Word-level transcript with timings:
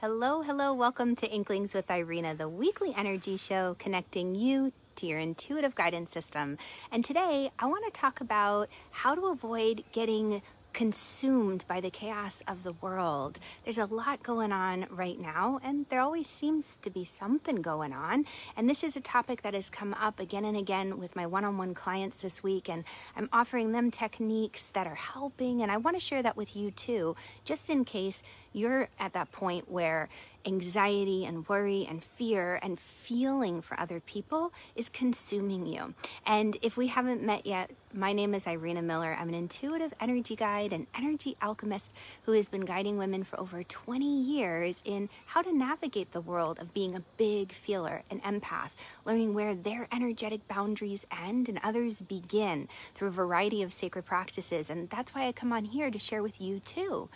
Hello, 0.00 0.40
hello, 0.40 0.72
welcome 0.72 1.14
to 1.16 1.30
Inklings 1.30 1.74
with 1.74 1.90
Irina, 1.90 2.34
the 2.34 2.48
weekly 2.48 2.94
energy 2.96 3.36
show 3.36 3.76
connecting 3.78 4.34
you 4.34 4.72
to 4.96 5.04
your 5.04 5.18
intuitive 5.18 5.74
guidance 5.74 6.10
system. 6.10 6.56
And 6.90 7.04
today 7.04 7.50
I 7.58 7.66
want 7.66 7.84
to 7.84 8.00
talk 8.00 8.22
about 8.22 8.70
how 8.92 9.14
to 9.14 9.26
avoid 9.26 9.84
getting 9.92 10.40
consumed 10.72 11.64
by 11.68 11.80
the 11.80 11.90
chaos 11.90 12.42
of 12.46 12.62
the 12.62 12.72
world. 12.72 13.38
There's 13.64 13.78
a 13.78 13.86
lot 13.86 14.22
going 14.22 14.52
on 14.52 14.86
right 14.90 15.18
now, 15.18 15.60
and 15.64 15.86
there 15.86 16.00
always 16.00 16.26
seems 16.26 16.76
to 16.76 16.90
be 16.90 17.04
something 17.04 17.62
going 17.62 17.92
on. 17.92 18.24
And 18.56 18.68
this 18.68 18.82
is 18.82 18.96
a 18.96 19.00
topic 19.00 19.42
that 19.42 19.54
has 19.54 19.70
come 19.70 19.94
up 19.94 20.18
again 20.18 20.44
and 20.44 20.56
again 20.56 20.98
with 20.98 21.16
my 21.16 21.26
one 21.26 21.44
on 21.44 21.58
one 21.58 21.74
clients 21.74 22.22
this 22.22 22.42
week. 22.42 22.68
And 22.68 22.84
I'm 23.16 23.28
offering 23.32 23.72
them 23.72 23.90
techniques 23.90 24.68
that 24.68 24.86
are 24.86 24.94
helping, 24.94 25.62
and 25.62 25.70
I 25.70 25.76
want 25.76 25.96
to 25.96 26.00
share 26.00 26.22
that 26.22 26.36
with 26.36 26.56
you 26.56 26.70
too, 26.70 27.16
just 27.44 27.70
in 27.70 27.84
case 27.84 28.22
you're 28.52 28.88
at 28.98 29.12
that 29.12 29.30
point 29.32 29.70
where 29.70 30.08
anxiety 30.46 31.24
and 31.24 31.48
worry 31.48 31.86
and 31.88 32.02
fear 32.02 32.58
and 32.62 32.78
feeling 32.78 33.60
for 33.60 33.78
other 33.78 34.00
people 34.00 34.52
is 34.74 34.88
consuming 34.88 35.66
you. 35.66 35.94
And 36.26 36.56
if 36.62 36.76
we 36.76 36.86
haven't 36.88 37.22
met 37.22 37.46
yet, 37.46 37.70
my 37.92 38.12
name 38.12 38.34
is 38.34 38.46
Irina 38.46 38.82
Miller. 38.82 39.16
I'm 39.18 39.28
an 39.28 39.34
intuitive 39.34 39.92
energy 40.00 40.36
guide 40.36 40.72
and 40.72 40.86
energy 40.96 41.36
alchemist 41.42 41.90
who 42.24 42.32
has 42.32 42.48
been 42.48 42.64
guiding 42.64 42.98
women 42.98 43.24
for 43.24 43.38
over 43.40 43.64
20 43.64 44.04
years 44.04 44.80
in 44.84 45.08
how 45.26 45.42
to 45.42 45.56
navigate 45.56 46.12
the 46.12 46.20
world 46.20 46.60
of 46.60 46.72
being 46.72 46.94
a 46.94 47.02
big 47.18 47.50
feeler, 47.50 48.02
an 48.08 48.20
empath, 48.20 48.70
learning 49.04 49.34
where 49.34 49.56
their 49.56 49.88
energetic 49.92 50.46
boundaries 50.46 51.04
end 51.24 51.48
and 51.48 51.58
others 51.64 52.00
begin 52.00 52.68
through 52.94 53.08
a 53.08 53.12
variety 53.12 53.60
of 53.60 53.72
sacred 53.72 54.06
practices. 54.06 54.70
And 54.70 54.88
that's 54.88 55.12
why 55.12 55.26
I 55.26 55.32
come 55.32 55.52
on 55.52 55.64
here 55.64 55.90
to 55.90 55.98
share 55.98 56.22
with 56.22 56.40
you 56.40 56.60
too. 56.60 57.08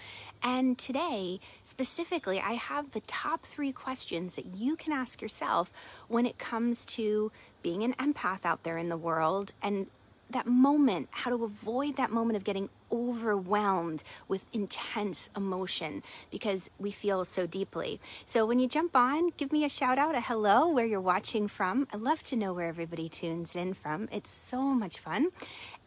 And 0.43 0.77
today, 0.77 1.39
specifically, 1.63 2.41
I 2.41 2.55
have 2.55 2.93
the 2.93 3.01
top 3.03 3.43
three 3.43 3.71
questions 3.71 4.35
that 4.35 4.47
you 4.47 4.75
can 4.75 4.93
ask 4.93 5.23
yourself 5.23 5.71
when 6.09 6.27
it 6.27 6.39
comes 6.39 6.85
to 6.87 7.31
being 7.63 7.85
an 7.85 7.95
empath 7.95 8.45
out 8.45 8.65
there 8.65 8.77
in 8.77 8.89
the 8.89 8.97
world 8.97 9.53
and 9.63 9.87
that 10.35 10.47
moment, 10.47 11.09
how 11.11 11.31
to 11.31 11.43
avoid 11.45 11.97
that 11.97 12.11
moment 12.11 12.37
of 12.37 12.45
getting 12.45 12.69
overwhelmed 12.93 14.05
with 14.29 14.45
intense 14.55 15.31
emotion 15.37 16.03
because 16.31 16.71
we 16.79 16.91
feel 16.91 17.25
so 17.25 17.47
deeply. 17.47 17.99
So 18.27 18.45
when 18.47 18.61
you 18.61 18.69
jump 18.69 18.95
on, 18.95 19.31
give 19.39 19.51
me 19.51 19.65
a 19.65 19.69
shout 19.69 19.99
out, 19.99 20.15
a 20.15 20.21
hello, 20.21 20.69
where 20.69 20.87
you're 20.87 21.01
watching 21.01 21.49
from. 21.49 21.89
I 21.93 21.97
love 21.97 22.23
to 22.25 22.37
know 22.37 22.53
where 22.53 22.69
everybody 22.69 23.09
tunes 23.09 23.57
in 23.57 23.75
from. 23.75 24.09
It's 24.13 24.31
so 24.31 24.61
much 24.63 24.99
fun. 24.99 25.31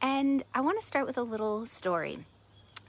And 0.01 0.43
I 0.53 0.61
want 0.61 0.79
to 0.79 0.85
start 0.85 1.05
with 1.07 1.17
a 1.17 1.23
little 1.23 1.65
story 1.65 2.17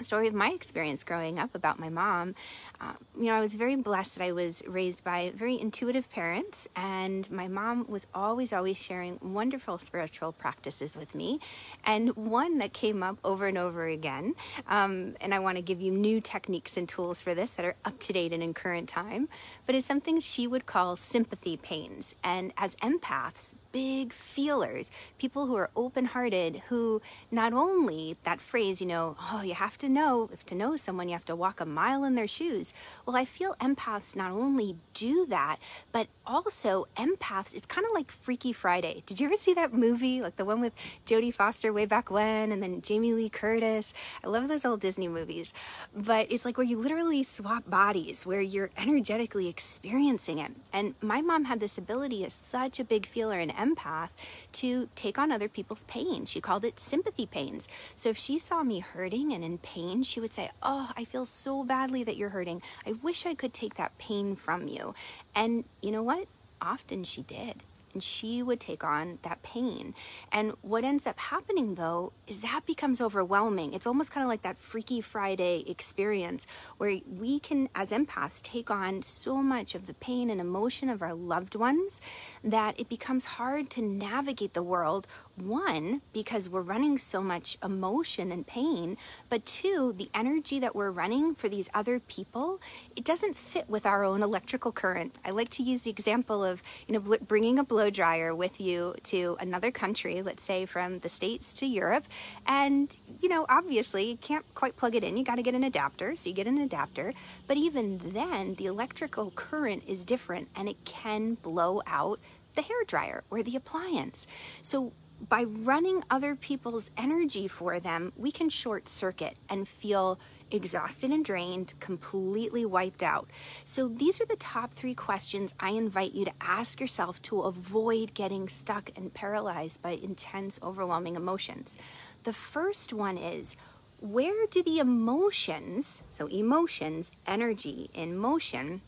A 0.01 0.05
story 0.05 0.29
of 0.29 0.35
my 0.35 0.51
experience 0.51 1.03
growing 1.05 1.39
up 1.39 1.55
about 1.55 1.79
my 1.79 1.89
mom. 1.89 2.35
Uh, 2.81 2.93
you 3.19 3.27
know, 3.27 3.35
I 3.35 3.41
was 3.41 3.55
very 3.55 3.75
blessed 3.75 4.17
that 4.17 4.25
I 4.25 4.31
was 4.31 4.63
raised 4.67 5.03
by 5.03 5.33
very 5.35 5.61
intuitive 5.61 6.09
parents, 6.13 6.69
and 6.77 7.29
my 7.31 7.49
mom 7.49 7.87
was 7.89 8.07
always, 8.15 8.53
always 8.53 8.77
sharing 8.77 9.19
wonderful 9.21 9.79
spiritual 9.79 10.31
practices 10.31 10.97
with 10.97 11.15
me. 11.15 11.41
And 11.85 12.15
one 12.17 12.59
that 12.59 12.73
came 12.73 13.03
up 13.03 13.17
over 13.25 13.49
and 13.49 13.59
over 13.59 13.87
again, 13.87 14.35
um, 14.69 15.15
and 15.21 15.35
I 15.35 15.41
want 15.41 15.57
to 15.57 15.63
give 15.63 15.81
you 15.81 15.91
new 15.91 16.21
techniques 16.21 16.77
and 16.77 16.89
tools 16.89 17.21
for 17.21 17.35
this 17.35 17.51
that 17.53 17.65
are 17.65 17.75
up 17.85 17.99
to 18.01 18.13
date 18.13 18.33
and 18.33 18.43
in 18.43 18.55
current 18.55 18.89
time, 18.89 19.29
but 19.69 19.75
it's 19.75 19.87
something 19.87 20.19
she 20.19 20.47
would 20.47 20.65
call 20.65 20.97
sympathy 20.97 21.59
pains. 21.59 22.15
And 22.25 22.53
as 22.57 22.75
empaths, 22.77 23.53
big 23.71 24.15
feelers, 24.15 24.91
people 25.19 25.45
who 25.45 25.57
are 25.57 25.69
open 25.77 26.07
hearted, 26.07 26.63
who 26.71 27.03
not 27.31 27.53
only 27.53 28.17
that 28.25 28.41
phrase, 28.41 28.81
you 28.81 28.87
know, 28.87 29.15
oh, 29.31 29.43
you 29.43 29.53
have 29.53 29.77
to 29.77 29.89
know, 29.91 30.31
if 30.33 30.47
to 30.47 30.55
know 30.55 30.77
someone, 30.77 31.11
you 31.11 31.13
have 31.13 31.27
to 31.27 31.37
walk 31.37 31.61
a 31.61 31.67
mile 31.67 32.03
in 32.05 32.15
their 32.15 32.27
shoes. 32.27 32.73
Well, 33.05 33.15
I 33.15 33.27
feel 33.27 33.57
empaths 33.61 34.17
not 34.17 34.31
only 34.31 34.77
do 34.95 35.27
that, 35.27 35.57
but 35.93 36.07
also 36.29 36.87
empaths, 36.97 37.55
it's 37.55 37.67
kind 37.67 37.87
of 37.87 37.93
like 37.93 38.11
Freaky 38.11 38.53
Friday. 38.53 39.03
Did 39.07 39.19
you 39.19 39.27
ever 39.27 39.37
see 39.37 39.55
that 39.55 39.73
movie? 39.73 40.21
Like 40.21 40.37
the 40.37 40.45
one 40.45 40.61
with 40.61 40.75
Jodie 41.07 41.33
Foster 41.33 41.73
way 41.73 41.87
back 41.87 42.11
when, 42.11 42.53
and 42.53 42.63
then 42.63 42.83
Jamie 42.83 43.15
Lee 43.15 43.31
Curtis? 43.31 43.95
I 44.23 44.29
love 44.29 44.47
those 44.47 44.65
old 44.65 44.81
Disney 44.81 45.09
movies. 45.09 45.53
But 45.97 46.31
it's 46.31 46.45
like 46.45 46.59
where 46.59 46.67
you 46.67 46.79
literally 46.79 47.23
swap 47.23 47.69
bodies, 47.69 48.27
where 48.27 48.43
you're 48.43 48.71
energetically 48.77 49.49
experiencing 49.49 50.39
it. 50.39 50.53
And 50.73 50.95
my 51.03 51.23
mom 51.23 51.47
had 51.47 51.61
this 51.61 51.79
ability 51.79 52.25
as 52.25 52.35
such 52.35 52.79
a 52.79 52.85
big 52.85 53.07
feeler 53.07 53.39
and 53.39 53.53
empath 53.53 54.11
to 54.53 54.89
take 54.95 55.19
on 55.19 55.33
other 55.33 55.49
people's 55.49 55.85
pain. 55.85 56.27
She 56.27 56.41
called 56.41 56.65
it 56.65 56.79
sympathy 56.79 57.27
pains. 57.27 57.69
So 57.97 58.11
if 58.11 58.19
she 58.19 58.39
saw 58.39 58.63
me 58.63 58.81
hurting 58.81 59.33
and 59.33 59.43
in 59.43 59.59
pain, 59.59 60.03
she 60.03 60.21
would 60.21 60.35
say, 60.35 60.51
Oh, 60.63 60.91
I 60.97 61.05
feel 61.05 61.27
so 61.27 61.65
badly 61.65 62.05
that 62.05 62.17
you're 62.17 62.31
hurting. 62.31 62.61
I 62.87 62.93
wish 63.03 63.25
I 63.25 63.35
could 63.35 63.55
take 63.55 63.77
that 63.77 63.97
pain 63.99 64.37
from 64.37 64.69
you. 64.69 64.95
And 65.35 65.65
you 65.83 65.91
know 65.91 66.03
what? 66.03 66.27
Often 66.61 67.05
she 67.05 67.23
did 67.23 67.63
and 67.95 68.03
she 68.03 68.43
would 68.43 68.61
take 68.61 68.85
on 68.85 69.19
that 69.23 69.43
pain. 69.43 69.95
And 70.33 70.53
what 70.63 70.85
ends 70.85 71.07
up 71.07 71.19
happening 71.19 71.75
though 71.75 72.13
is 72.27 72.41
that 72.41 72.63
becomes 72.67 73.01
overwhelming. 73.01 73.73
It's 73.75 73.87
almost 73.87 74.13
kind 74.13 74.23
of 74.23 74.29
like 74.29 74.43
that 74.43 74.57
Freaky 74.57 75.01
Friday 75.01 75.65
experience 75.67 76.47
where 76.77 76.99
we 77.21 77.41
can, 77.41 77.69
as 77.75 77.91
empaths, 77.91 78.43
take 78.43 78.71
on 78.71 79.03
so 79.03 79.37
much 79.37 79.75
of 79.75 79.87
the 79.87 79.95
pain 79.95 80.31
and 80.31 80.41
emotion 80.41 80.89
of 80.89 81.03
our 81.03 81.15
loved 81.15 81.55
ones 81.55 82.01
that 82.45 82.79
it 82.79 82.89
becomes 82.89 83.25
hard 83.25 83.71
to 83.71 83.83
navigate 83.83 84.55
the 84.55 84.63
world. 84.63 85.07
One, 85.43 86.01
because 86.13 86.49
we're 86.49 86.63
running 86.63 86.99
so 86.99 87.23
much 87.23 87.57
emotion 87.63 88.33
and 88.33 88.47
pain, 88.47 88.97
but 89.31 89.47
two, 89.47 89.93
the 89.93 90.09
energy 90.13 90.59
that 90.59 90.75
we're 90.75 90.91
running 90.91 91.35
for 91.35 91.49
these 91.49 91.71
other 91.73 92.01
people, 92.01 92.59
it 92.97 93.05
doesn't 93.05 93.37
fit 93.37 93.71
with 93.71 93.87
our 93.87 94.05
own 94.05 94.23
electrical 94.23 94.73
current. 94.73 95.15
I 95.25 95.31
like 95.31 95.51
to 95.51 95.63
use 95.63 95.85
the 95.85 95.91
example 95.91 96.45
of, 96.45 96.63
you 96.87 96.95
know, 96.95 97.17
bringing 97.27 97.59
a 97.59 97.65
blow 97.65 97.89
dryer 97.91 98.35
with 98.35 98.61
you 98.61 98.95
to 99.05 99.37
another 99.41 99.71
country, 99.71 100.23
let's 100.23 100.43
say 100.43 100.67
from 100.67 100.99
the 101.01 101.09
States 101.09 101.53
to 101.55 101.67
Europe. 101.67 102.05
And, 102.47 102.89
you 103.23 103.29
know, 103.29 103.47
obviously 103.49 104.11
you 104.11 104.17
can't 104.17 104.45
quite 104.55 104.77
plug 104.77 104.97
it 104.97 105.05
in. 105.05 105.17
You 105.17 105.25
got 105.25 105.37
to 105.37 105.43
get 105.43 105.55
an 105.55 105.65
adapter. 105.65 106.17
So 106.17 106.29
you 106.29 106.35
get 106.35 106.47
an 106.47 106.59
adapter. 106.59 107.13
But 107.47 107.57
even 107.57 107.99
then, 107.99 108.55
the 108.55 108.67
electrical 108.67 109.31
current 109.31 109.85
is 109.87 110.05
different 110.05 110.49
and 110.57 110.69
it 110.69 110.85
can 110.85 111.35
blow 111.35 111.81
out 111.87 112.19
the 112.57 112.63
hair 112.63 112.83
dryer 112.87 113.23
or 113.31 113.43
the 113.43 113.55
appliance. 113.55 114.27
So 114.63 114.93
by 115.29 115.45
running 115.45 116.03
other 116.11 116.37
people's 116.37 116.91
energy 116.97 117.49
for 117.49 117.81
them, 117.81 118.13
we 118.17 118.31
can 118.31 118.51
short 118.51 118.89
circuit 118.89 119.37
and 119.51 119.67
feel 119.67 120.19
exhausted 120.51 121.11
and 121.11 121.25
drained, 121.25 121.75
completely 121.81 122.65
wiped 122.65 123.03
out. 123.03 123.27
So, 123.65 123.89
these 123.89 124.21
are 124.21 124.27
the 124.27 124.37
top 124.37 124.71
three 124.71 124.95
questions 124.95 125.53
I 125.61 125.71
invite 125.71 126.15
you 126.15 126.25
to 126.25 126.33
ask 126.41 126.81
yourself 126.81 127.21
to 127.23 127.43
avoid 127.43 128.15
getting 128.15 128.49
stuck 128.49 128.91
and 128.97 129.13
paralyzed 129.13 129.83
by 129.83 129.91
intense, 129.91 130.59
overwhelming 130.63 131.17
emotions. 131.17 131.77
The 132.25 132.33
first 132.33 132.93
one 132.93 133.19
is 133.19 133.57
where 134.01 134.47
do 134.51 134.63
the 134.63 134.79
emotions, 134.79 136.03
so 136.11 136.29
emotions, 136.29 137.11
energy 137.27 137.91
in 137.95 138.17
motion, 138.17 138.81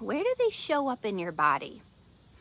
where 0.00 0.22
do 0.22 0.34
they 0.38 0.50
show 0.50 0.88
up 0.88 1.04
in 1.04 1.18
your 1.18 1.32
body? 1.32 1.80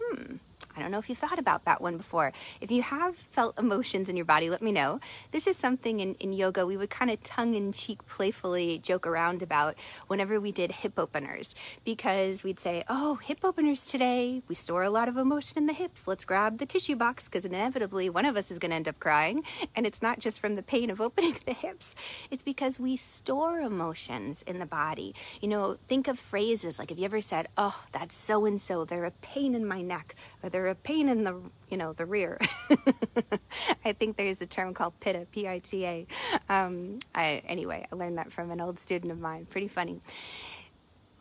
Hmm. 0.02 0.36
I 0.78 0.82
don't 0.82 0.92
know 0.92 1.00
if 1.00 1.10
you've 1.10 1.18
thought 1.18 1.40
about 1.40 1.66
that 1.66 1.82
one 1.82 1.98
before. 1.98 2.32
If 2.62 2.70
you 2.70 2.84
have 2.84 3.16
felt 3.16 3.58
emotions 3.58 4.10
in 4.10 4.16
your 4.16 4.26
body, 4.26 4.50
let 4.52 4.62
me 4.62 4.72
know. 4.72 5.00
This 5.32 5.48
is 5.48 5.58
something 5.58 6.00
in, 6.00 6.14
in 6.20 6.34
yoga 6.34 6.68
we 6.68 6.78
would 6.78 6.92
kind 6.92 7.10
of 7.10 7.24
tongue 7.24 7.56
in 7.56 7.74
cheek 7.74 8.06
playfully 8.08 8.78
joke 8.84 9.08
around 9.08 9.42
about 9.42 9.76
whenever 10.08 10.40
we 10.40 10.52
did 10.52 10.72
hip 10.72 11.00
openers 11.00 11.56
because 11.84 12.44
we'd 12.44 12.60
say, 12.60 12.84
Oh, 12.88 13.16
hip 13.16 13.40
openers 13.44 13.88
today. 13.88 14.44
We 14.48 14.54
store 14.54 14.84
a 14.84 14.92
lot 14.92 15.10
of 15.10 15.18
emotion 15.18 15.58
in 15.58 15.66
the 15.66 15.74
hips. 15.74 16.08
Let's 16.08 16.26
grab 16.26 16.60
the 16.60 16.68
tissue 16.68 16.96
box 16.96 17.26
because 17.26 17.44
inevitably 17.44 18.10
one 18.12 18.26
of 18.26 18.38
us 18.38 18.52
is 18.52 18.60
going 18.60 18.70
to 18.70 18.76
end 18.76 18.88
up 18.88 19.00
crying. 19.00 19.42
And 19.76 19.88
it's 19.88 20.04
not 20.04 20.20
just 20.20 20.40
from 20.40 20.54
the 20.54 20.62
pain 20.64 20.92
of 20.92 21.02
opening 21.08 21.38
the 21.46 21.54
hips, 21.54 21.96
it's 22.30 22.44
because 22.44 22.80
we 22.80 22.98
store 22.98 23.62
emotions 23.62 24.44
in 24.44 24.60
the 24.60 24.68
body. 24.68 25.16
You 25.42 25.48
know, 25.48 25.74
think 25.74 26.08
of 26.08 26.20
phrases 26.20 26.78
like, 26.78 26.90
Have 26.90 27.00
you 27.00 27.06
ever 27.06 27.22
said, 27.22 27.48
Oh, 27.58 27.84
that's 27.92 28.16
so 28.16 28.46
and 28.46 28.62
so, 28.62 28.86
they're 28.86 29.06
a 29.06 29.12
pain 29.12 29.56
in 29.56 29.68
my 29.68 29.82
neck, 29.82 30.16
or 30.48 30.50
they're 30.50 30.68
a 30.68 30.76
pain 30.76 31.10
in 31.10 31.26
the 31.26 31.40
you 31.70 31.78
know 31.78 31.92
the 31.94 32.06
rear. 32.06 32.40
I 33.86 33.92
think 33.92 34.16
there's 34.16 34.42
a 34.42 34.46
term 34.46 34.74
called 34.74 34.94
pitta, 35.02 35.28
P-I-T-A. 35.32 36.08
Um, 36.50 37.00
I, 37.14 37.42
anyway, 37.48 37.86
I 37.92 37.96
learned 37.96 38.18
that 38.18 38.32
from 38.32 38.52
an 38.52 38.62
old 38.62 38.80
student 38.80 39.12
of 39.12 39.20
mine. 39.20 39.46
Pretty 39.46 39.68
funny. 39.68 40.00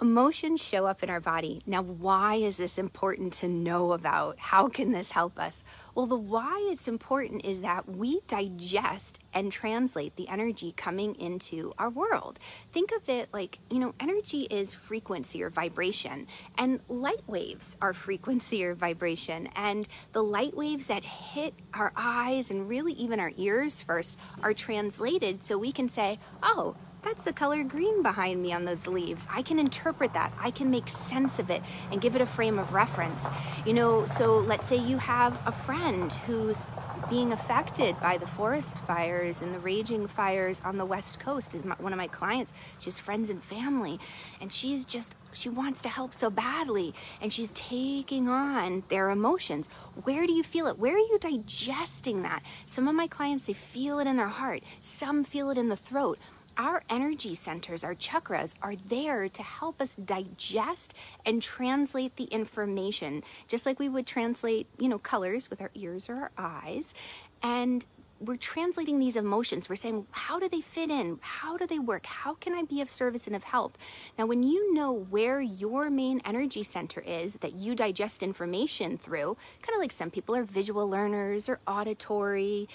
Emotions 0.00 0.62
show 0.62 0.86
up 0.86 1.02
in 1.02 1.10
our 1.10 1.20
body. 1.20 1.62
Now, 1.66 1.82
why 1.82 2.36
is 2.36 2.58
this 2.58 2.78
important 2.78 3.32
to 3.34 3.48
know 3.48 3.92
about? 3.92 4.38
How 4.38 4.68
can 4.68 4.92
this 4.92 5.10
help 5.10 5.38
us? 5.38 5.64
Well, 5.96 6.04
the 6.04 6.14
why 6.14 6.68
it's 6.70 6.88
important 6.88 7.46
is 7.46 7.62
that 7.62 7.88
we 7.88 8.20
digest 8.28 9.18
and 9.32 9.50
translate 9.50 10.14
the 10.16 10.28
energy 10.28 10.74
coming 10.76 11.14
into 11.14 11.72
our 11.78 11.88
world. 11.88 12.38
Think 12.70 12.92
of 12.92 13.08
it 13.08 13.30
like, 13.32 13.58
you 13.70 13.78
know, 13.78 13.94
energy 13.98 14.42
is 14.42 14.74
frequency 14.74 15.42
or 15.42 15.48
vibration, 15.48 16.26
and 16.58 16.80
light 16.90 17.26
waves 17.26 17.78
are 17.80 17.94
frequency 18.06 18.62
or 18.62 18.74
vibration. 18.74 19.48
And 19.56 19.88
the 20.12 20.22
light 20.22 20.54
waves 20.54 20.88
that 20.88 21.02
hit 21.02 21.54
our 21.72 21.94
eyes 21.96 22.50
and 22.50 22.68
really 22.68 22.92
even 22.92 23.18
our 23.18 23.32
ears 23.38 23.80
first 23.80 24.18
are 24.42 24.52
translated 24.52 25.42
so 25.42 25.56
we 25.56 25.72
can 25.72 25.88
say, 25.88 26.18
oh, 26.42 26.76
that's 27.06 27.24
the 27.24 27.32
color 27.32 27.62
green 27.62 28.02
behind 28.02 28.42
me 28.42 28.52
on 28.52 28.64
those 28.64 28.88
leaves. 28.88 29.28
I 29.30 29.42
can 29.42 29.60
interpret 29.60 30.12
that. 30.14 30.32
I 30.40 30.50
can 30.50 30.72
make 30.72 30.88
sense 30.88 31.38
of 31.38 31.50
it 31.50 31.62
and 31.92 32.00
give 32.00 32.16
it 32.16 32.20
a 32.20 32.26
frame 32.26 32.58
of 32.58 32.72
reference. 32.72 33.28
You 33.64 33.74
know, 33.74 34.06
so 34.06 34.38
let's 34.38 34.66
say 34.66 34.76
you 34.76 34.98
have 34.98 35.38
a 35.46 35.52
friend 35.52 36.12
who's 36.26 36.66
being 37.08 37.32
affected 37.32 37.94
by 38.00 38.16
the 38.16 38.26
forest 38.26 38.78
fires 38.78 39.40
and 39.40 39.54
the 39.54 39.58
raging 39.60 40.08
fires 40.08 40.60
on 40.64 40.78
the 40.78 40.84
west 40.84 41.20
coast 41.20 41.54
is 41.54 41.62
one 41.62 41.92
of 41.92 41.98
my 41.98 42.08
clients 42.08 42.52
she's 42.80 42.98
friends 42.98 43.30
and 43.30 43.40
family 43.40 44.00
and 44.40 44.52
she's 44.52 44.84
just 44.84 45.14
she 45.32 45.48
wants 45.48 45.80
to 45.80 45.88
help 45.88 46.12
so 46.12 46.28
badly 46.30 46.92
and 47.22 47.32
she's 47.32 47.50
taking 47.50 48.28
on 48.28 48.82
their 48.88 49.10
emotions 49.10 49.68
where 50.02 50.26
do 50.26 50.32
you 50.32 50.42
feel 50.42 50.66
it 50.66 50.78
where 50.78 50.96
are 50.96 50.98
you 50.98 51.18
digesting 51.20 52.22
that 52.22 52.42
some 52.64 52.88
of 52.88 52.94
my 52.94 53.06
clients 53.06 53.46
they 53.46 53.52
feel 53.52 54.00
it 54.00 54.08
in 54.08 54.16
their 54.16 54.26
heart 54.26 54.60
some 54.80 55.22
feel 55.22 55.50
it 55.50 55.58
in 55.58 55.68
the 55.68 55.76
throat 55.76 56.18
our 56.58 56.82
energy 56.88 57.34
centers, 57.34 57.84
our 57.84 57.94
chakras, 57.94 58.54
are 58.62 58.76
there 58.76 59.28
to 59.28 59.42
help 59.42 59.80
us 59.80 59.96
digest 59.96 60.94
and 61.24 61.42
translate 61.42 62.16
the 62.16 62.24
information, 62.24 63.22
just 63.48 63.66
like 63.66 63.78
we 63.78 63.88
would 63.88 64.06
translate, 64.06 64.66
you 64.78 64.88
know, 64.88 64.98
colors 64.98 65.50
with 65.50 65.60
our 65.60 65.70
ears 65.74 66.08
or 66.08 66.14
our 66.14 66.30
eyes. 66.38 66.94
And 67.42 67.84
we're 68.20 68.36
translating 68.36 68.98
these 68.98 69.16
emotions. 69.16 69.68
We're 69.68 69.76
saying, 69.76 70.06
how 70.10 70.38
do 70.38 70.48
they 70.48 70.62
fit 70.62 70.90
in? 70.90 71.18
How 71.20 71.58
do 71.58 71.66
they 71.66 71.78
work? 71.78 72.06
How 72.06 72.34
can 72.34 72.54
I 72.54 72.62
be 72.62 72.80
of 72.80 72.90
service 72.90 73.26
and 73.26 73.36
of 73.36 73.44
help? 73.44 73.76
Now, 74.18 74.24
when 74.26 74.42
you 74.42 74.72
know 74.72 74.92
where 75.10 75.40
your 75.40 75.90
main 75.90 76.22
energy 76.24 76.62
center 76.62 77.02
is 77.06 77.34
that 77.34 77.52
you 77.52 77.74
digest 77.74 78.22
information 78.22 78.96
through, 78.96 79.36
kind 79.60 79.74
of 79.74 79.80
like 79.80 79.92
some 79.92 80.10
people 80.10 80.34
are 80.34 80.44
visual 80.44 80.88
learners 80.88 81.48
or 81.48 81.58
auditory, 81.66 82.68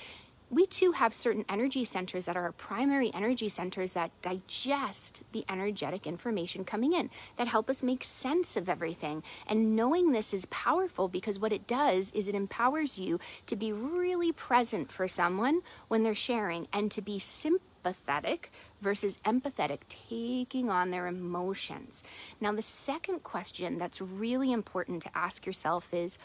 we 0.52 0.66
too 0.66 0.92
have 0.92 1.14
certain 1.14 1.46
energy 1.48 1.86
centers 1.86 2.26
that 2.26 2.36
are 2.36 2.44
our 2.44 2.52
primary 2.52 3.10
energy 3.14 3.48
centers 3.48 3.94
that 3.94 4.12
digest 4.22 5.24
the 5.32 5.46
energetic 5.50 6.06
information 6.06 6.66
coming 6.66 6.94
in, 6.94 7.10
that 7.38 7.48
help 7.48 7.70
us 7.70 7.82
make 7.82 8.04
sense 8.04 8.58
of 8.58 8.68
everything. 8.68 9.24
And 9.48 9.78
knowing 9.78 10.12
this 10.12 10.34
is 10.34 10.46
powerful 10.48 11.08
because 11.08 11.40
what 11.40 11.54
it 11.54 11.68
does 11.68 12.12
is 12.12 12.28
it 12.28 12.36
empowers 12.36 13.00
you 13.00 13.20
to 13.48 13.56
be 13.56 13.72
really 13.72 14.34
present 14.34 14.92
for 14.92 15.08
someone 15.08 15.62
when 15.88 16.04
they're 16.04 16.14
sharing 16.14 16.68
and 16.74 16.92
to 16.92 17.02
be 17.02 17.18
sympathetic 17.18 18.52
versus 18.82 19.18
empathetic, 19.24 19.80
taking 20.10 20.70
on 20.70 20.92
their 20.92 21.08
emotions. 21.08 22.04
Now, 22.42 22.52
the 22.52 22.62
second 22.62 23.24
question 23.24 23.78
that's 23.78 24.02
really 24.02 24.52
important 24.52 25.04
to 25.04 25.18
ask 25.18 25.46
yourself 25.46 25.94
is 25.94 26.18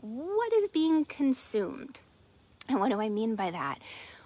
what 0.00 0.52
is 0.54 0.68
being 0.68 1.04
consumed? 1.04 2.00
And 2.68 2.80
what 2.80 2.90
do 2.90 3.00
I 3.00 3.08
mean 3.08 3.34
by 3.36 3.50
that? 3.50 3.78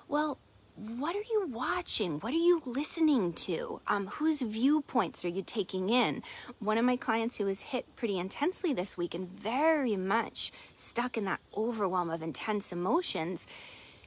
Well, 0.08 0.38
what 0.76 1.16
are 1.16 1.18
you 1.18 1.48
watching? 1.52 2.20
What 2.20 2.32
are 2.32 2.36
you 2.36 2.62
listening 2.64 3.32
to? 3.32 3.80
Um, 3.88 4.06
whose 4.06 4.42
viewpoints 4.42 5.24
are 5.24 5.28
you 5.28 5.42
taking 5.42 5.90
in? 5.90 6.22
One 6.60 6.78
of 6.78 6.84
my 6.84 6.96
clients 6.96 7.36
who 7.36 7.46
was 7.46 7.62
hit 7.62 7.96
pretty 7.96 8.16
intensely 8.16 8.72
this 8.72 8.96
week 8.96 9.12
and 9.12 9.26
very 9.26 9.96
much 9.96 10.52
stuck 10.76 11.16
in 11.16 11.24
that 11.24 11.40
overwhelm 11.56 12.10
of 12.10 12.22
intense 12.22 12.70
emotions 12.70 13.46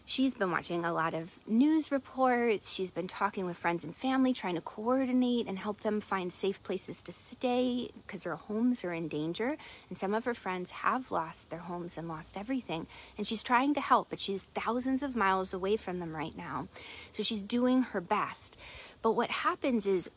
She's 0.06 0.34
been 0.34 0.52
watching 0.52 0.84
a 0.84 0.92
lot 0.92 1.14
of 1.14 1.32
news 1.48 1.90
reports. 1.90 2.74
She's 2.74 2.92
been 2.92 3.08
talking 3.08 3.46
with 3.46 3.56
friends 3.56 3.86
and 3.86 3.96
family, 3.96 4.34
trying 4.34 4.56
to 4.56 4.62
coordinate 4.62 5.48
and 5.48 5.58
help 5.58 5.82
them 5.82 6.02
find 6.02 6.34
safe 6.34 6.62
places 6.64 7.02
to 7.04 7.14
stay 7.14 7.90
because 8.06 8.24
their 8.24 8.36
homes 8.36 8.84
are 8.84 8.94
in 8.94 9.08
danger. 9.08 9.56
And 9.88 9.98
some 9.98 10.14
of 10.14 10.26
her 10.26 10.34
friends 10.34 10.72
have 10.72 11.12
lost 11.12 11.50
their 11.50 11.60
homes 11.60 11.98
and 11.98 12.10
lost 12.10 12.38
everything. 12.38 12.88
And 13.18 13.26
she's 13.26 13.42
trying 13.42 13.74
to 13.76 13.82
help, 13.82 14.10
but 14.10 14.20
she's 14.20 14.44
thousands 14.44 15.02
of 15.02 15.16
miles 15.16 15.54
away 15.54 15.78
from 15.78 16.00
them 16.00 16.14
right 16.14 16.36
now. 16.38 16.68
So 17.14 17.24
she's 17.24 17.44
doing 17.44 17.84
her 17.84 18.02
best. 18.02 18.58
But 19.02 19.12
what 19.12 19.30
happens 19.30 19.86
is 19.86 20.10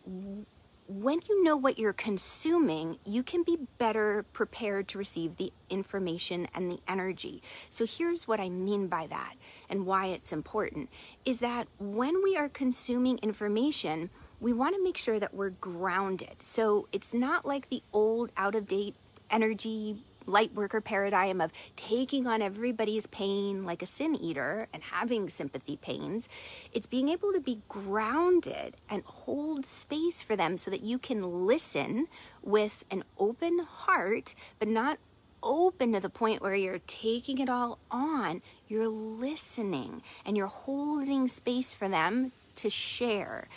when 0.87 1.21
you 1.29 1.43
know 1.43 1.57
what 1.57 1.79
you're 1.79 1.95
consuming, 1.95 2.99
you 3.07 3.23
can 3.23 3.43
be 3.43 3.57
better 3.79 4.25
prepared 4.33 4.89
to 4.89 4.99
receive 4.99 5.37
the 5.37 5.51
information 5.71 6.47
and 6.55 6.71
the 6.71 6.79
energy. 6.87 7.43
So 7.71 7.87
here's 7.87 8.29
what 8.29 8.41
I 8.41 8.49
mean 8.49 8.89
by 8.89 9.07
that 9.07 9.35
and 9.71 9.87
why 9.87 10.07
it's 10.07 10.33
important 10.33 10.91
is 11.25 11.41
that 11.41 11.69
when 11.81 12.23
we 12.23 12.37
are 12.37 12.49
consuming 12.49 13.19
information, 13.19 14.11
we 14.41 14.53
want 14.53 14.75
to 14.77 14.85
make 14.85 14.99
sure 14.99 15.19
that 15.19 15.33
we're 15.33 15.51
grounded. 15.51 16.43
So 16.43 16.87
it's 16.93 17.15
not 17.15 17.47
like 17.47 17.71
the 17.71 17.83
old 17.93 18.31
out 18.37 18.55
of 18.55 18.69
date 18.69 18.95
energy 19.31 19.97
light 20.27 20.53
worker 20.55 20.81
paradigm 20.81 21.41
of 21.41 21.53
taking 21.77 22.27
on 22.27 22.43
everybody's 22.43 23.07
pain 23.07 23.65
like 23.65 23.83
a 23.83 23.87
sin 23.87 24.15
eater 24.15 24.67
and 24.73 24.83
having 24.83 25.29
sympathy 25.29 25.77
pains. 25.77 26.29
It's 26.73 26.87
being 26.87 27.09
able 27.09 27.33
to 27.33 27.41
be 27.41 27.59
grounded 27.69 28.75
and 28.91 29.03
hold 29.05 29.67
space 29.67 30.23
for 30.23 30.37
them 30.37 30.59
so 30.59 30.71
that 30.71 30.83
you 30.83 30.99
can 30.99 31.47
listen 31.47 32.07
with 32.43 32.85
an 32.91 33.03
open 33.19 33.61
heart, 33.61 34.35
but 34.59 34.69
not 34.69 34.99
open 35.43 35.93
to 35.93 36.01
the 36.01 36.09
point 36.09 36.41
where 36.41 36.55
you're 36.55 36.79
taking 36.87 37.39
it 37.39 37.49
all 37.49 37.79
on. 37.91 38.41
You're 38.69 38.89
listening 38.89 40.03
and 40.25 40.37
you're 40.37 40.47
holding 40.47 41.29
space 41.29 41.75
for 41.75 41.89
them 41.89 42.33
to 42.57 42.71
share 42.71 43.49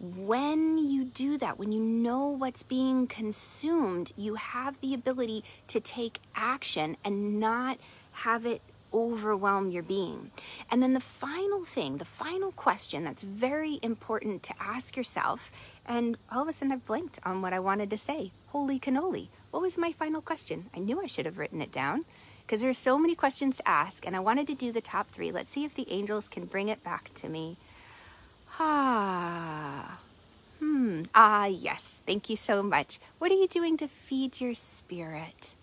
when 0.00 0.78
you 0.78 1.04
do 1.04 1.38
that, 1.38 1.58
when 1.58 1.72
you 1.72 1.80
know 1.80 2.28
what's 2.28 2.62
being 2.62 3.06
consumed, 3.06 4.12
you 4.16 4.34
have 4.34 4.80
the 4.80 4.94
ability 4.94 5.44
to 5.68 5.80
take 5.80 6.18
action 6.34 6.96
and 7.04 7.38
not 7.40 7.78
have 8.12 8.44
it 8.44 8.60
overwhelm 8.92 9.70
your 9.70 9.82
being. 9.82 10.30
And 10.70 10.82
then 10.82 10.94
the 10.94 11.00
final 11.00 11.64
thing, 11.64 11.98
the 11.98 12.04
final 12.04 12.52
question 12.52 13.04
that's 13.04 13.22
very 13.22 13.80
important 13.82 14.42
to 14.44 14.54
ask 14.60 14.96
yourself, 14.96 15.50
and 15.86 16.16
all 16.32 16.42
of 16.42 16.48
a 16.48 16.52
sudden 16.52 16.72
I've 16.72 16.86
blanked 16.86 17.18
on 17.24 17.42
what 17.42 17.52
I 17.52 17.60
wanted 17.60 17.90
to 17.90 17.98
say. 17.98 18.30
Holy 18.48 18.78
cannoli. 18.78 19.28
What 19.50 19.62
was 19.62 19.76
my 19.76 19.92
final 19.92 20.20
question? 20.20 20.64
I 20.74 20.78
knew 20.78 21.00
I 21.00 21.06
should 21.06 21.26
have 21.26 21.38
written 21.38 21.60
it 21.60 21.72
down 21.72 22.04
because 22.42 22.60
there 22.60 22.70
are 22.70 22.74
so 22.74 22.98
many 22.98 23.14
questions 23.14 23.56
to 23.56 23.68
ask, 23.68 24.06
and 24.06 24.14
I 24.14 24.20
wanted 24.20 24.46
to 24.48 24.54
do 24.54 24.70
the 24.70 24.80
top 24.80 25.06
three. 25.08 25.32
Let's 25.32 25.50
see 25.50 25.64
if 25.64 25.74
the 25.74 25.90
angels 25.90 26.28
can 26.28 26.46
bring 26.46 26.68
it 26.68 26.84
back 26.84 27.12
to 27.16 27.28
me. 27.28 27.56
Ah. 28.58 29.98
Hmm. 30.60 31.02
Ah, 31.14 31.46
yes. 31.46 32.00
Thank 32.06 32.30
you 32.30 32.36
so 32.36 32.62
much. 32.62 32.98
What 33.18 33.30
are 33.30 33.34
you 33.34 33.48
doing 33.48 33.76
to 33.78 33.88
feed 33.88 34.40
your 34.40 34.54
spirit? 34.54 35.54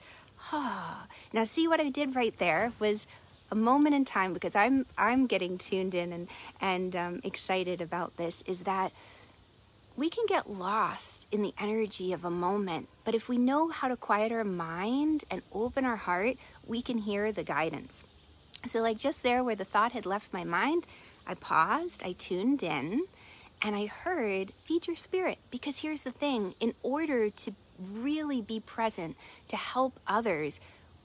Ah. 0.51 1.05
Now, 1.33 1.45
see 1.45 1.67
what 1.67 1.79
I 1.79 1.89
did 1.89 2.15
right 2.15 2.37
there 2.37 2.73
was 2.79 3.07
a 3.51 3.55
moment 3.55 3.95
in 3.95 4.05
time 4.05 4.33
because 4.33 4.55
I'm 4.55 4.85
I'm 4.97 5.27
getting 5.27 5.57
tuned 5.57 5.93
in 5.93 6.11
and 6.13 6.27
and 6.61 6.95
um, 6.95 7.21
excited 7.23 7.81
about 7.81 8.17
this. 8.17 8.41
Is 8.43 8.63
that 8.63 8.91
we 9.97 10.09
can 10.09 10.25
get 10.27 10.49
lost 10.49 11.27
in 11.33 11.41
the 11.41 11.53
energy 11.59 12.13
of 12.13 12.23
a 12.23 12.29
moment, 12.29 12.87
but 13.05 13.15
if 13.15 13.27
we 13.27 13.37
know 13.37 13.69
how 13.69 13.87
to 13.87 13.95
quiet 13.95 14.31
our 14.31 14.43
mind 14.43 15.23
and 15.29 15.41
open 15.53 15.85
our 15.85 15.97
heart, 15.97 16.37
we 16.67 16.81
can 16.81 16.97
hear 16.99 17.31
the 17.31 17.43
guidance. 17.43 18.05
So, 18.67 18.79
like 18.81 18.97
just 18.97 19.23
there 19.23 19.43
where 19.43 19.55
the 19.55 19.65
thought 19.65 19.91
had 19.91 20.05
left 20.05 20.33
my 20.33 20.43
mind, 20.43 20.85
I 21.27 21.35
paused, 21.35 22.03
I 22.03 22.13
tuned 22.13 22.63
in, 22.63 23.05
and 23.61 23.75
I 23.75 23.85
heard, 23.85 24.51
feed 24.51 24.87
your 24.87 24.95
spirit. 24.95 25.37
Because 25.51 25.79
here's 25.79 26.01
the 26.01 26.11
thing 26.11 26.55
in 26.59 26.73
order 26.83 27.29
to 27.29 27.51
really 27.91 28.41
be 28.41 28.59
present, 28.59 29.15
to 29.49 29.55
help 29.55 29.93
others, 30.07 30.59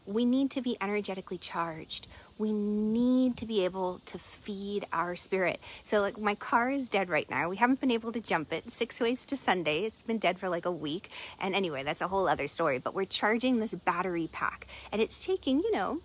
we 0.07 0.25
need 0.25 0.51
to 0.53 0.63
be 0.63 0.77
energetically 0.81 1.39
charged. 1.39 2.07
We 2.39 2.53
need 2.53 3.37
to 3.39 3.47
be 3.47 3.65
able 3.65 4.01
to 4.07 4.19
feed 4.19 4.85
our 4.93 5.17
spirit. 5.17 5.59
So, 5.85 6.01
like, 6.01 6.19
my 6.19 6.35
car 6.35 6.71
is 6.71 6.89
dead 6.89 7.09
right 7.09 7.29
now. 7.31 7.49
We 7.49 7.57
haven't 7.57 7.81
been 7.81 7.91
able 7.91 8.13
to 8.13 8.21
jump 8.21 8.53
it 8.53 8.71
six 8.71 9.01
ways 9.01 9.25
to 9.27 9.37
Sunday. 9.37 9.85
It's 9.85 10.03
been 10.03 10.19
dead 10.19 10.39
for 10.39 10.49
like 10.49 10.67
a 10.67 10.71
week. 10.71 11.11
And 11.41 11.55
anyway, 11.55 11.83
that's 11.83 12.03
a 12.03 12.09
whole 12.09 12.29
other 12.29 12.47
story. 12.47 12.79
But 12.79 12.95
we're 12.95 13.07
charging 13.07 13.59
this 13.59 13.73
battery 13.75 14.29
pack, 14.31 14.67
and 14.93 15.01
it's 15.01 15.25
taking, 15.25 15.59
you 15.59 15.73
know, 15.73 16.01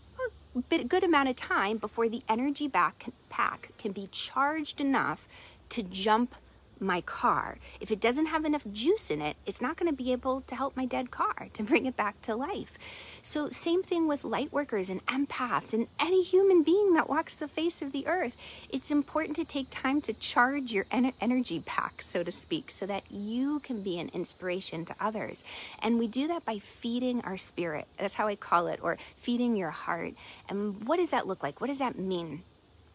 bit, 0.60 0.90
good 0.90 1.04
amount 1.04 1.30
of 1.30 1.36
time 1.36 1.78
before 1.78 2.10
the 2.10 2.22
energy 2.28 2.68
back 2.68 3.06
pack 3.30 3.70
can 3.78 3.92
be 3.92 4.08
charged 4.12 4.82
enough 4.82 5.28
to 5.70 5.84
jump 5.84 6.36
my 6.82 7.02
car. 7.02 7.58
If 7.80 7.92
it 7.92 8.02
doesn't 8.02 8.28
have 8.28 8.46
enough 8.46 8.64
juice 8.72 9.12
in 9.12 9.22
it, 9.22 9.38
it's 9.46 9.62
not 9.62 9.78
going 9.78 9.92
to 9.92 9.96
be 9.96 10.12
able 10.12 10.42
to 10.42 10.56
help 10.56 10.76
my 10.76 10.86
dead 10.86 11.12
car 11.12 11.48
to 11.54 11.64
bring 11.64 11.86
it 11.86 11.96
back 11.96 12.22
to 12.24 12.36
life. 12.36 12.78
So, 13.24 13.50
same 13.50 13.84
thing 13.84 14.08
with 14.08 14.24
light 14.24 14.52
workers 14.52 14.90
and 14.90 15.06
empaths 15.06 15.74
and 15.74 15.88
any 16.00 16.24
human 16.24 16.64
being 16.64 16.94
that 16.94 17.08
walks 17.08 17.36
the 17.36 17.48
face 17.48 17.82
of 17.84 17.92
the 17.92 18.08
earth. 18.08 18.42
It's 18.74 18.90
important 18.90 19.36
to 19.36 19.46
take 19.46 19.68
time 19.70 20.02
to 20.02 20.14
charge 20.14 20.72
your 20.72 20.86
en- 20.92 21.14
energy 21.22 21.62
pack, 21.64 22.02
so 22.02 22.24
to 22.24 22.32
speak, 22.32 22.72
so 22.72 22.88
that 22.88 23.04
you 23.12 23.60
can 23.60 23.84
be 23.84 24.00
an 24.00 24.10
inspiration 24.14 24.86
to 24.86 24.96
others. 25.00 25.44
And 25.84 26.00
we 26.00 26.08
do 26.08 26.28
that 26.30 26.46
by 26.46 26.58
feeding 26.58 27.22
our 27.22 27.38
spirit. 27.38 27.88
That's 28.00 28.16
how 28.16 28.28
I 28.28 28.36
call 28.36 28.66
it, 28.66 28.80
or 28.82 28.98
feeding 29.18 29.56
your 29.56 29.70
heart. 29.70 30.14
And 30.50 30.88
what 30.88 30.98
does 30.98 31.12
that 31.12 31.28
look 31.28 31.44
like? 31.44 31.62
What 31.62 31.68
does 31.68 31.80
that 31.80 32.00
mean? 32.00 32.42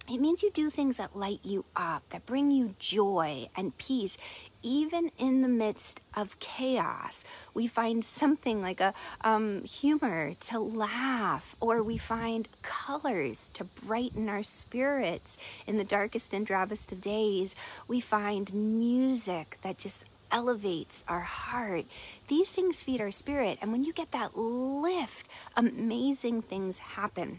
It 0.08 0.20
means 0.20 0.42
you 0.42 0.50
do 0.52 0.70
things 0.70 0.98
that 0.98 1.16
light 1.16 1.40
you 1.42 1.64
up, 1.75 2.08
that 2.10 2.26
bring 2.26 2.50
you 2.50 2.75
joy 2.78 3.48
and 3.56 3.76
peace 3.76 4.16
even 4.66 5.12
in 5.16 5.42
the 5.42 5.48
midst 5.48 6.00
of 6.16 6.40
chaos, 6.40 7.25
we 7.54 7.68
find 7.68 8.04
something 8.04 8.60
like 8.60 8.80
a 8.80 8.92
um, 9.22 9.62
humor 9.62 10.32
to 10.40 10.58
laugh, 10.58 11.54
or 11.60 11.84
we 11.84 11.96
find 11.96 12.48
colors 12.62 13.48
to 13.50 13.64
brighten 13.64 14.28
our 14.28 14.42
spirits 14.42 15.38
in 15.68 15.76
the 15.76 15.84
darkest 15.84 16.34
and 16.34 16.44
drabest 16.44 16.90
of 16.90 17.00
days. 17.00 17.54
We 17.86 18.00
find 18.00 18.52
music 18.52 19.58
that 19.62 19.78
just 19.78 20.04
elevates 20.32 21.04
our 21.06 21.20
heart. 21.20 21.84
These 22.26 22.50
things 22.50 22.82
feed 22.82 23.00
our 23.00 23.12
spirit. 23.12 23.58
And 23.62 23.70
when 23.70 23.84
you 23.84 23.92
get 23.92 24.10
that 24.10 24.36
lift, 24.36 25.28
amazing 25.56 26.42
things 26.42 26.80
happen 26.80 27.38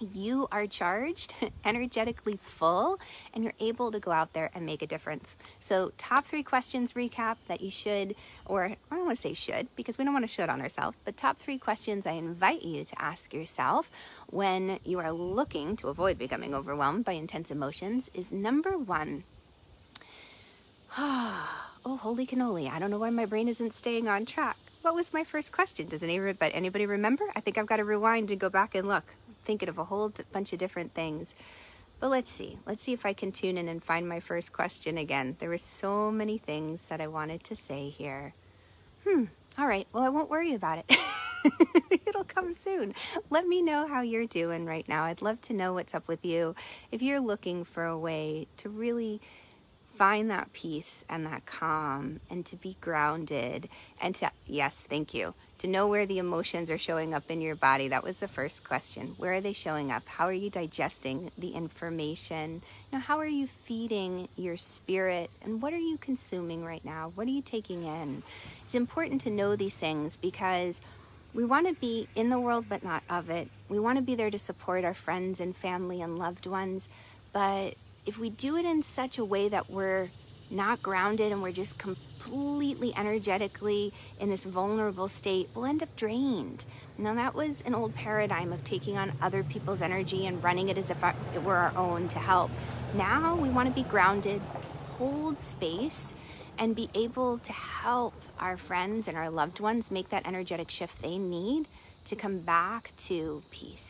you 0.00 0.48
are 0.52 0.66
charged, 0.66 1.34
energetically 1.64 2.38
full, 2.42 2.98
and 3.34 3.44
you're 3.44 3.52
able 3.60 3.92
to 3.92 3.98
go 3.98 4.12
out 4.12 4.32
there 4.32 4.50
and 4.54 4.66
make 4.66 4.82
a 4.82 4.86
difference. 4.86 5.36
So, 5.60 5.92
top 5.98 6.24
three 6.24 6.42
questions 6.42 6.92
recap 6.92 7.36
that 7.48 7.60
you 7.60 7.70
should, 7.70 8.14
or 8.44 8.64
I 8.64 8.76
don't 8.90 9.06
want 9.06 9.16
to 9.16 9.22
say 9.22 9.34
should 9.34 9.68
because 9.76 9.98
we 9.98 10.04
don't 10.04 10.14
want 10.14 10.24
to 10.24 10.30
should 10.30 10.48
on 10.48 10.60
ourselves, 10.60 10.98
but 11.04 11.16
top 11.16 11.36
three 11.36 11.58
questions 11.58 12.06
I 12.06 12.12
invite 12.12 12.62
you 12.62 12.84
to 12.84 13.02
ask 13.02 13.32
yourself 13.32 13.90
when 14.30 14.78
you 14.84 14.98
are 14.98 15.12
looking 15.12 15.76
to 15.76 15.88
avoid 15.88 16.18
becoming 16.18 16.54
overwhelmed 16.54 17.04
by 17.04 17.12
intense 17.12 17.50
emotions 17.50 18.10
is 18.14 18.32
number 18.32 18.78
one, 18.78 19.22
oh, 20.98 21.98
holy 22.00 22.26
cannoli, 22.26 22.70
I 22.70 22.78
don't 22.78 22.90
know 22.90 22.98
why 22.98 23.10
my 23.10 23.26
brain 23.26 23.48
isn't 23.48 23.74
staying 23.74 24.08
on 24.08 24.26
track. 24.26 24.56
What 24.82 24.94
was 24.94 25.12
my 25.12 25.24
first 25.24 25.52
question? 25.52 25.88
Does 25.88 26.02
anybody, 26.02 26.54
anybody 26.54 26.86
remember? 26.86 27.24
I 27.34 27.40
think 27.40 27.58
I've 27.58 27.66
got 27.66 27.78
to 27.78 27.84
rewind 27.84 28.30
and 28.30 28.38
go 28.38 28.48
back 28.48 28.74
and 28.74 28.86
look 28.86 29.04
thinking 29.46 29.68
of 29.68 29.78
a 29.78 29.84
whole 29.84 30.12
bunch 30.32 30.52
of 30.52 30.58
different 30.58 30.90
things. 30.92 31.34
But 32.00 32.10
let's 32.10 32.30
see. 32.30 32.58
Let's 32.66 32.82
see 32.82 32.92
if 32.92 33.06
I 33.06 33.14
can 33.14 33.32
tune 33.32 33.56
in 33.56 33.68
and 33.68 33.82
find 33.82 34.06
my 34.06 34.20
first 34.20 34.52
question 34.52 34.98
again. 34.98 35.36
There 35.40 35.48
were 35.48 35.56
so 35.56 36.10
many 36.10 36.36
things 36.36 36.88
that 36.88 37.00
I 37.00 37.06
wanted 37.06 37.42
to 37.44 37.56
say 37.56 37.88
here. 37.88 38.34
Hmm. 39.06 39.24
All 39.58 39.66
right. 39.66 39.86
Well, 39.92 40.02
I 40.02 40.10
won't 40.10 40.28
worry 40.28 40.54
about 40.54 40.84
it. 40.86 40.98
It'll 42.06 42.24
come 42.24 42.52
soon. 42.52 42.92
Let 43.30 43.46
me 43.46 43.62
know 43.62 43.86
how 43.86 44.02
you're 44.02 44.26
doing 44.26 44.66
right 44.66 44.86
now. 44.86 45.04
I'd 45.04 45.22
love 45.22 45.40
to 45.42 45.54
know 45.54 45.72
what's 45.72 45.94
up 45.94 46.06
with 46.06 46.24
you. 46.24 46.54
If 46.92 47.00
you're 47.00 47.20
looking 47.20 47.64
for 47.64 47.84
a 47.84 47.98
way 47.98 48.46
to 48.58 48.68
really 48.68 49.20
find 49.96 50.28
that 50.28 50.52
peace 50.52 51.02
and 51.08 51.24
that 51.24 51.46
calm 51.46 52.20
and 52.30 52.44
to 52.46 52.56
be 52.56 52.76
grounded 52.82 53.70
and 54.02 54.14
to, 54.16 54.30
yes, 54.46 54.74
thank 54.74 55.14
you 55.14 55.32
to 55.58 55.66
know 55.66 55.88
where 55.88 56.06
the 56.06 56.18
emotions 56.18 56.70
are 56.70 56.78
showing 56.78 57.14
up 57.14 57.30
in 57.30 57.40
your 57.40 57.54
body. 57.54 57.88
That 57.88 58.04
was 58.04 58.18
the 58.18 58.28
first 58.28 58.64
question. 58.64 59.14
Where 59.16 59.34
are 59.34 59.40
they 59.40 59.52
showing 59.52 59.90
up? 59.90 60.06
How 60.06 60.26
are 60.26 60.32
you 60.32 60.50
digesting 60.50 61.30
the 61.38 61.50
information? 61.50 62.62
You 62.92 62.98
know, 62.98 62.98
how 62.98 63.18
are 63.18 63.26
you 63.26 63.46
feeding 63.46 64.28
your 64.36 64.56
spirit? 64.56 65.30
And 65.44 65.62
what 65.62 65.72
are 65.72 65.78
you 65.78 65.96
consuming 65.98 66.64
right 66.64 66.84
now? 66.84 67.12
What 67.14 67.26
are 67.26 67.30
you 67.30 67.42
taking 67.42 67.84
in? 67.84 68.22
It's 68.64 68.74
important 68.74 69.22
to 69.22 69.30
know 69.30 69.56
these 69.56 69.76
things 69.76 70.16
because 70.16 70.80
we 71.34 71.44
want 71.44 71.66
to 71.68 71.80
be 71.80 72.08
in 72.14 72.30
the 72.30 72.40
world 72.40 72.66
but 72.68 72.84
not 72.84 73.02
of 73.08 73.30
it. 73.30 73.48
We 73.68 73.78
want 73.78 73.98
to 73.98 74.04
be 74.04 74.14
there 74.14 74.30
to 74.30 74.38
support 74.38 74.84
our 74.84 74.94
friends 74.94 75.40
and 75.40 75.56
family 75.56 76.02
and 76.02 76.18
loved 76.18 76.46
ones. 76.46 76.88
But 77.32 77.74
if 78.06 78.18
we 78.18 78.30
do 78.30 78.56
it 78.56 78.64
in 78.64 78.82
such 78.82 79.18
a 79.18 79.24
way 79.24 79.48
that 79.48 79.70
we're 79.70 80.08
not 80.50 80.82
grounded 80.82 81.32
and 81.32 81.42
we're 81.42 81.52
just 81.52 81.78
completely 81.78 82.15
energetically 82.96 83.92
in 84.20 84.30
this 84.30 84.44
vulnerable 84.44 85.08
state, 85.08 85.48
we'll 85.54 85.66
end 85.66 85.82
up 85.82 85.94
drained. 85.96 86.64
Now, 86.98 87.14
that 87.14 87.34
was 87.34 87.62
an 87.62 87.74
old 87.74 87.94
paradigm 87.94 88.52
of 88.52 88.64
taking 88.64 88.96
on 88.96 89.12
other 89.20 89.42
people's 89.42 89.82
energy 89.82 90.26
and 90.26 90.42
running 90.42 90.68
it 90.68 90.78
as 90.78 90.90
if 90.90 91.02
it 91.34 91.42
were 91.42 91.56
our 91.56 91.76
own 91.76 92.08
to 92.08 92.18
help. 92.18 92.50
Now, 92.94 93.36
we 93.36 93.48
want 93.48 93.68
to 93.68 93.74
be 93.74 93.88
grounded, 93.88 94.40
hold 94.98 95.40
space, 95.40 96.14
and 96.58 96.74
be 96.74 96.88
able 96.94 97.38
to 97.38 97.52
help 97.52 98.14
our 98.40 98.56
friends 98.56 99.08
and 99.08 99.16
our 99.16 99.28
loved 99.28 99.60
ones 99.60 99.90
make 99.90 100.08
that 100.08 100.26
energetic 100.26 100.70
shift 100.70 101.02
they 101.02 101.18
need 101.18 101.66
to 102.06 102.16
come 102.16 102.40
back 102.40 102.92
to 102.96 103.42
peace. 103.50 103.85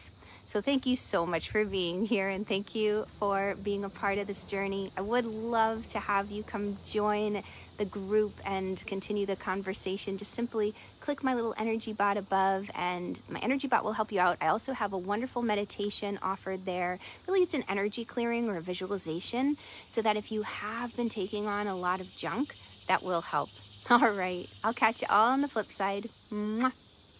So 0.46 0.60
thank 0.60 0.86
you 0.86 0.96
so 0.96 1.26
much 1.26 1.50
for 1.50 1.64
being 1.64 2.06
here 2.06 2.28
and 2.28 2.46
thank 2.46 2.72
you 2.72 3.04
for 3.18 3.56
being 3.64 3.82
a 3.82 3.88
part 3.88 4.18
of 4.18 4.28
this 4.28 4.44
journey. 4.44 4.92
I 4.96 5.00
would 5.00 5.24
love 5.24 5.90
to 5.90 5.98
have 5.98 6.30
you 6.30 6.44
come 6.44 6.76
join 6.86 7.42
the 7.78 7.84
group 7.84 8.32
and 8.46 8.80
continue 8.86 9.26
the 9.26 9.34
conversation. 9.34 10.16
Just 10.16 10.32
simply 10.32 10.72
click 11.00 11.24
my 11.24 11.34
little 11.34 11.52
energy 11.58 11.92
bot 11.92 12.16
above 12.16 12.70
and 12.76 13.20
my 13.28 13.40
energy 13.40 13.66
bot 13.66 13.82
will 13.82 13.94
help 13.94 14.12
you 14.12 14.20
out. 14.20 14.36
I 14.40 14.46
also 14.46 14.72
have 14.72 14.92
a 14.92 14.98
wonderful 14.98 15.42
meditation 15.42 16.16
offered 16.22 16.60
there. 16.64 17.00
Really, 17.26 17.40
it's 17.40 17.52
an 17.54 17.64
energy 17.68 18.04
clearing 18.04 18.48
or 18.48 18.56
a 18.56 18.62
visualization 18.62 19.56
so 19.88 20.00
that 20.00 20.16
if 20.16 20.30
you 20.30 20.42
have 20.42 20.96
been 20.96 21.08
taking 21.08 21.48
on 21.48 21.66
a 21.66 21.74
lot 21.74 22.00
of 22.00 22.16
junk, 22.16 22.54
that 22.86 23.02
will 23.02 23.20
help. 23.20 23.48
All 23.90 23.98
right, 23.98 24.46
I'll 24.62 24.72
catch 24.72 25.02
you 25.02 25.08
all 25.10 25.32
on 25.32 25.42
the 25.42 25.48
flip 25.48 25.66
side. 25.66 26.04
Mwah. 26.30 26.72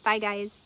Bye, 0.04 0.18
guys. 0.18 0.65